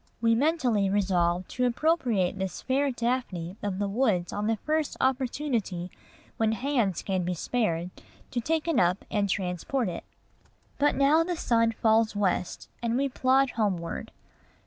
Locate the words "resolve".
0.89-1.47